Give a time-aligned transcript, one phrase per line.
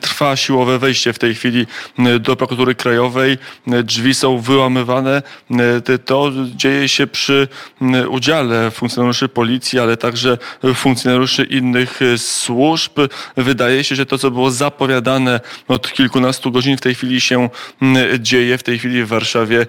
[0.00, 1.66] Trwa siłowe wejście w tej chwili
[2.20, 3.38] do prokuratury krajowej.
[3.66, 5.22] Drzwi są wyłamywane.
[6.04, 7.48] To dzieje się przy
[8.08, 10.38] udziale funkcjonariuszy policji, ale także
[10.74, 12.98] funkcjonariuszy innych służb.
[13.36, 17.48] Wydaje się, że to, co było zapowiadane od kilkunastu godzin, w tej chwili się
[18.18, 18.58] dzieje.
[18.58, 19.66] W tej chwili w Warszawie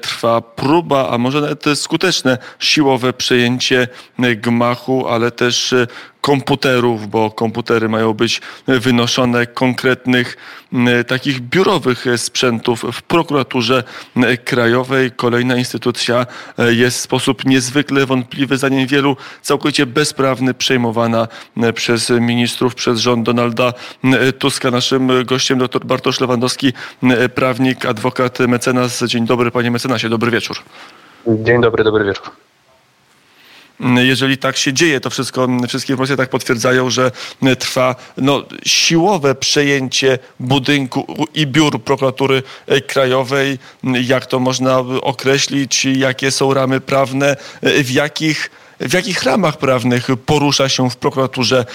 [0.00, 3.88] trwa próba, a może nawet skuteczne siłowe przejęcie
[4.36, 5.74] gmachu, ale też
[6.20, 10.36] komputerów, bo komputery mają być wynoszone konkretnych
[11.06, 13.84] takich biurowych sprzętów w prokuraturze
[14.44, 15.10] krajowej.
[15.10, 16.26] Kolejna instytucja
[16.58, 21.28] e, jest w sposób niezwykle wątpliwy, zanim wielu całkowicie bezprawny, przejmowana
[21.74, 23.72] przez ministrów, przez rząd Donalda
[24.38, 24.70] Tuska.
[24.70, 26.72] Naszym gościem dr Bartosz Lewandowski,
[27.34, 29.04] prawnik, adwokat, mecenas.
[29.04, 30.56] Dzień dobry panie mecenasie, dobry wieczór.
[31.26, 32.30] Dzień dobry, dobry wieczór
[33.96, 37.10] jeżeli tak się dzieje, to wszystko, wszystkie informacje tak potwierdzają, że
[37.58, 42.42] trwa no, siłowe przejęcie budynku i biur prokuratury
[42.86, 43.58] krajowej.
[44.02, 45.84] Jak to można określić?
[45.84, 47.36] Jakie są ramy prawne?
[47.62, 48.50] W jakich,
[48.80, 51.66] w jakich ramach prawnych porusza się w prokuraturze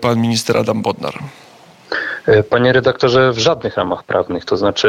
[0.00, 1.18] pan minister Adam Bodnar?
[2.50, 4.44] Panie redaktorze, w żadnych ramach prawnych.
[4.44, 4.88] To znaczy,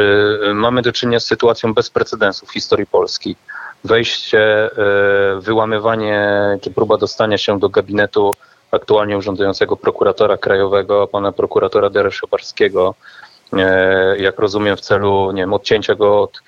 [0.54, 3.36] mamy do czynienia z sytuacją bez precedensu w historii Polski
[3.84, 6.28] wejście, e, wyłamywanie
[6.60, 8.34] czy próba dostania się do gabinetu
[8.70, 12.94] aktualnie urządzającego prokuratora krajowego, pana prokuratora Dereszobarskiego,
[13.52, 16.42] e, jak rozumiem w celu nie wiem, odcięcia go od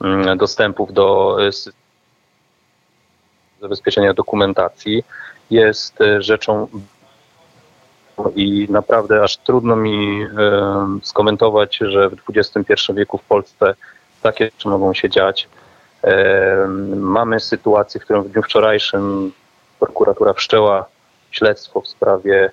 [0.00, 1.50] mm, dostępów do e,
[3.60, 5.04] zabezpieczenia dokumentacji
[5.50, 6.68] jest rzeczą
[8.34, 10.26] i naprawdę aż trudno mi
[11.02, 13.74] skomentować, że w XXI wieku w Polsce
[14.22, 15.48] takie rzeczy mogą się dziać.
[16.96, 19.32] Mamy sytuację, w którą w dniu wczorajszym
[19.80, 20.86] prokuratura wszczęła
[21.30, 22.50] śledztwo w sprawie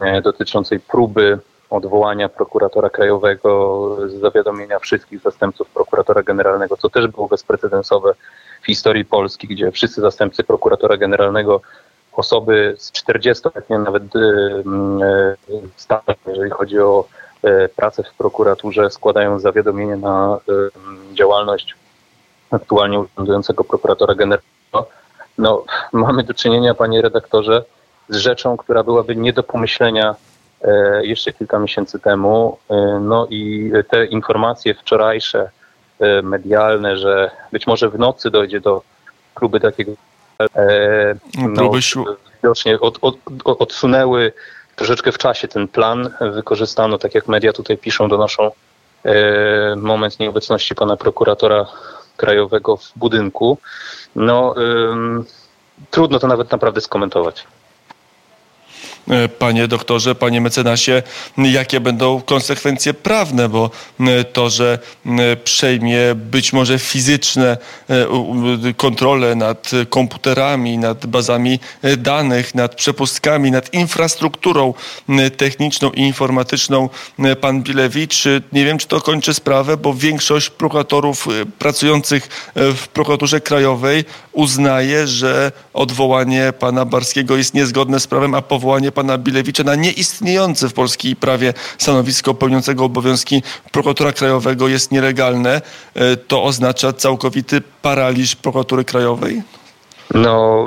[0.00, 1.38] e, dotyczącej próby
[1.70, 8.14] odwołania prokuratora krajowego z zawiadomienia wszystkich zastępców prokuratora generalnego, co też było bezprecedensowe
[8.62, 11.60] w historii Polski, gdzie wszyscy zastępcy prokuratora generalnego,
[12.18, 15.36] osoby z 40-letnim nawet e, e,
[15.76, 17.04] stażem, jeżeli chodzi o
[17.76, 20.38] pracę w prokuraturze, składają zawiadomienie na
[21.12, 21.74] działalność
[22.50, 24.90] aktualnie urzędującego prokuratora generalnego,
[25.38, 27.64] no, mamy do czynienia, panie redaktorze,
[28.08, 30.14] z rzeczą, która byłaby nie do pomyślenia
[30.62, 32.58] e, jeszcze kilka miesięcy temu.
[32.70, 35.50] E, no i te informacje wczorajsze,
[36.00, 38.82] e, medialne, że być może w nocy dojdzie do
[39.34, 39.92] próby takiego
[41.38, 41.70] no,
[42.42, 44.32] widocznie od, od, odsunęły
[44.76, 46.10] troszeczkę w czasie ten plan.
[46.20, 48.50] Wykorzystano, tak jak media tutaj piszą, donoszą
[49.04, 51.66] e, moment nieobecności pana prokuratora
[52.16, 53.58] krajowego w budynku.
[54.16, 54.54] No,
[55.90, 57.46] trudno to nawet naprawdę skomentować.
[59.10, 61.02] E, panie doktorze, panie mecenasie,
[61.38, 67.56] jakie będą konsekwencje prawne, bo e, to, że e, przejmie być może fizyczne
[68.76, 71.60] kontrole nad komputerami, nad bazami
[71.98, 74.74] danych, nad przepustkami, nad infrastrukturą
[75.36, 76.88] techniczną i informatyczną
[77.40, 81.28] pan Bilewicz, nie wiem, czy to kończy sprawę, bo większość prokuratorów
[81.58, 88.92] pracujących w prokuraturze krajowej uznaje, że odwołanie pana Barskiego jest niezgodne z prawem, a powołanie
[88.96, 93.42] pana Bilewicza na nieistniejące w polskiej prawie stanowisko pełniącego obowiązki
[93.72, 95.62] prokuratora krajowego jest nielegalne.
[95.94, 99.42] E, to oznacza całkowity paraliż prokuratury krajowej?
[100.14, 100.66] No,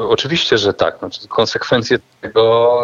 [0.00, 0.98] y, oczywiście, że tak.
[0.98, 2.80] Znaczy, konsekwencje tego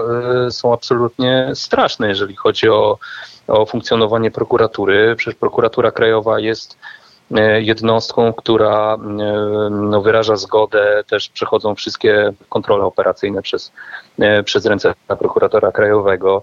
[0.46, 2.98] y, są absolutnie straszne, jeżeli chodzi o,
[3.48, 5.14] o funkcjonowanie prokuratury.
[5.16, 6.76] Przecież prokuratura krajowa jest
[7.58, 8.98] jednostką, która e,
[9.70, 13.72] no, wyraża zgodę, też przechodzą wszystkie kontrole operacyjne przez,
[14.18, 16.42] e, przez ręce prokuratora krajowego.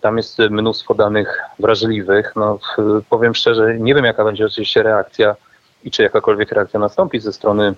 [0.00, 2.32] Tam jest mnóstwo danych wrażliwych.
[2.36, 2.58] No,
[3.10, 5.36] powiem szczerze, nie wiem jaka będzie oczywiście reakcja
[5.84, 7.74] i czy jakakolwiek reakcja nastąpi ze strony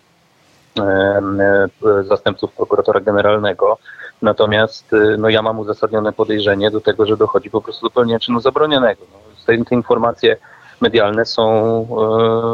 [2.03, 3.79] zastępców prokuratora generalnego.
[4.23, 8.41] Natomiast no, ja mam uzasadnione podejrzenie do tego, że dochodzi po prostu do pełnienia czynu
[8.41, 9.03] zabronionego.
[9.13, 10.37] No, te, te informacje
[10.81, 11.47] medialne są,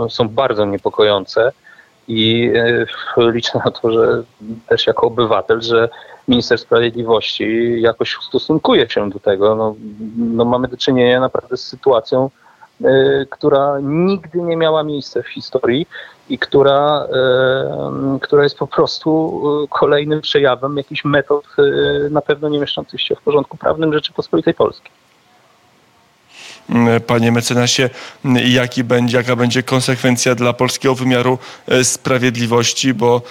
[0.07, 1.53] e, są bardzo niepokojące
[2.09, 2.87] i e,
[3.33, 4.23] liczę na to, że
[4.69, 5.89] też jako obywatel, że
[6.29, 9.55] minister sprawiedliwości jakoś ustosunkuje się do tego.
[9.55, 9.75] No,
[10.17, 12.31] no mamy do czynienia naprawdę z sytuacją,
[12.85, 15.87] e, która nigdy nie miała miejsca w historii
[16.29, 17.07] i która,
[18.23, 21.45] która jest po prostu kolejnym przejawem jakichś metod
[22.11, 24.91] na pewno nie mieszczących się w porządku prawnym Rzeczypospolitej Polskiej.
[27.07, 27.91] Panie mecenasie,
[28.45, 31.39] jaki będzie, jaka będzie konsekwencja dla polskiego wymiaru
[31.83, 33.23] sprawiedliwości, bo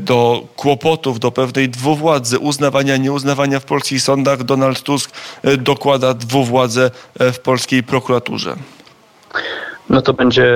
[0.00, 5.10] do kłopotów, do pewnej dwuwładzy, uznawania, nieuznawania w polskich sądach Donald Tusk
[5.58, 6.90] dokłada dwuwładzę
[7.20, 8.56] w polskiej prokuraturze.
[9.90, 10.54] No to będzie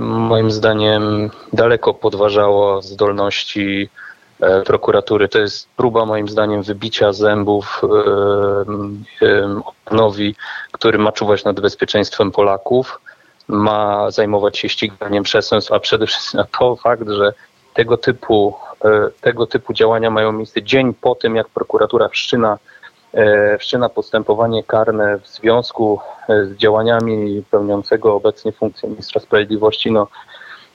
[0.00, 4.11] moim zdaniem daleko podważało zdolności e,
[4.66, 5.28] prokuratury.
[5.28, 7.82] To jest próba moim zdaniem wybicia zębów
[9.64, 10.34] Orbanowi,
[10.72, 13.00] który ma czuwać nad bezpieczeństwem Polaków,
[13.48, 17.32] ma zajmować się ściganiem przestępstw, a przede wszystkim to fakt, że
[17.74, 18.54] tego typu,
[18.84, 22.58] e, tego typu działania mają miejsce dzień po tym, jak prokuratura wszczyna
[23.14, 30.08] E, wszczyna postępowanie karne w związku e, z działaniami pełniącego obecnie funkcję ministra sprawiedliwości, no,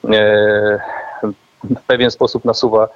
[0.04, 0.80] e,
[1.64, 2.90] w pewien sposób nasuwa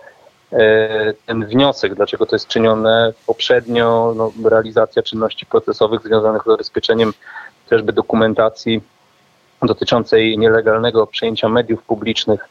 [1.25, 3.13] ten wniosek, dlaczego to jest czynione.
[3.27, 7.13] Poprzednio, no, realizacja czynności procesowych związanych z zabezpieczeniem
[7.63, 8.81] chociażby dokumentacji
[9.61, 12.49] dotyczącej nielegalnego przejęcia mediów publicznych,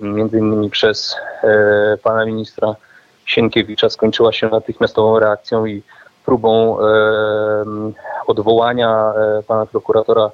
[0.00, 1.16] między innymi przez
[2.02, 2.76] pana ministra
[3.30, 5.82] Sienkiewicza skończyła się natychmiastową reakcją i
[6.24, 6.84] próbą e,
[8.26, 10.30] odwołania e, pana prokuratora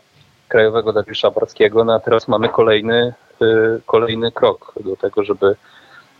[0.48, 1.84] krajowego Dariusza Barskiego.
[1.84, 3.44] No a teraz mamy kolejny, e,
[3.86, 5.56] kolejny krok do tego, żeby,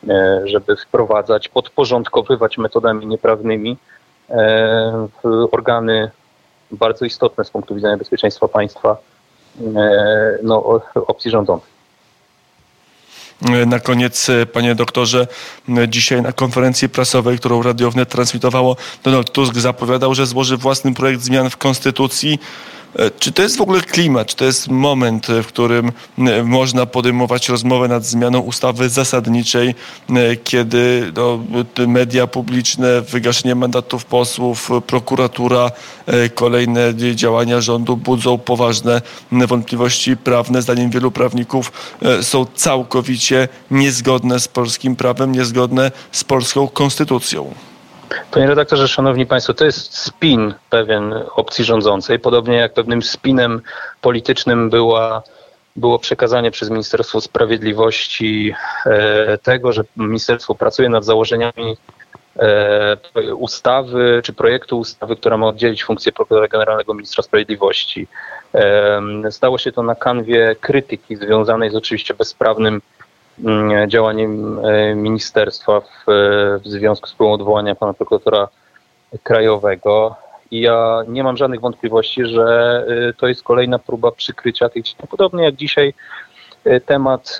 [0.09, 3.77] e, żeby wprowadzać, podporządkowywać metodami nieprawnymi
[4.31, 5.09] e,
[5.53, 6.11] organy
[6.71, 8.97] bardzo istotne z punktu widzenia bezpieczeństwa państwa
[10.43, 11.77] no, opcji rządzącej.
[13.67, 15.27] Na koniec, panie doktorze,
[15.89, 21.23] dzisiaj na konferencji prasowej, którą Radio Wnet transmitowało, Donald Tusk zapowiadał, że złoży własny projekt
[21.23, 22.39] zmian w Konstytucji.
[22.95, 26.87] E, czy to jest w ogóle klimat, czy to jest moment, w którym e, można
[26.87, 29.75] podejmować rozmowę nad zmianą ustawy zasadniczej,
[30.11, 31.39] e, kiedy no,
[31.87, 35.71] media publiczne, wygaszenie mandatów posłów, prokuratura,
[36.35, 40.63] kolejne działania rządu budzą poważne wątpliwości prawne.
[40.63, 41.73] Zdaniem wielu prawników
[42.23, 47.55] są całkowicie niezgodne z polskim prawem, niezgodne z polską konstytucją.
[48.31, 53.61] Panie redaktorze, szanowni państwo, to jest spin pewien opcji rządzącej, podobnie jak pewnym spinem
[54.01, 55.23] politycznym była
[55.77, 58.55] było przekazanie przez Ministerstwo Sprawiedliwości
[58.87, 61.77] e, tego, że ministerstwo pracuje nad założeniami
[62.37, 62.97] e,
[63.37, 68.07] ustawy czy projektu ustawy, która ma oddzielić funkcję prokuratora generalnego ministra sprawiedliwości.
[68.55, 72.83] E, stało się to na kanwie krytyki związanej z oczywiście bezprawnym
[73.87, 76.05] działaniem e, ministerstwa w,
[76.65, 78.49] w związku z próbą odwołania pana prokuratora
[79.23, 80.17] krajowego.
[80.51, 85.45] I ja nie mam żadnych wątpliwości, że e, to jest kolejna próba przykrycia tych Podobnie
[85.45, 85.95] jak dzisiaj
[86.65, 87.39] e, temat,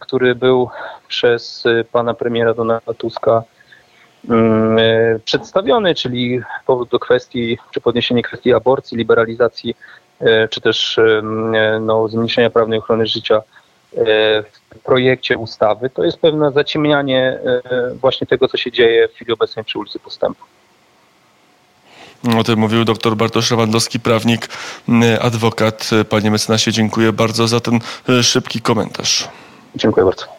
[0.00, 0.68] który był
[1.08, 3.42] przez pana premiera Donalda Tuska
[4.28, 4.78] mm,
[5.24, 9.76] przedstawiony, czyli powód do kwestii, czy podniesienie kwestii aborcji, liberalizacji,
[10.50, 11.00] czy też
[11.80, 13.42] no, zmniejszenia prawnej ochrony życia
[13.92, 19.32] w projekcie ustawy, to jest pewne zaciemnianie e, właśnie tego, co się dzieje w chwili
[19.32, 20.44] obecnej przy ulicy Postępu.
[22.38, 24.48] O tym mówił dr Bartosz Lewandowski, prawnik,
[25.20, 25.90] adwokat.
[26.08, 29.28] Panie mecenasie, dziękuję bardzo za ten e, szybki komentarz.
[29.76, 30.37] Dziękuję bardzo.